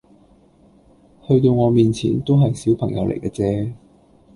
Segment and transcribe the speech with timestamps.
[1.27, 3.71] 去到我面前都係小朋友嚟嘅啫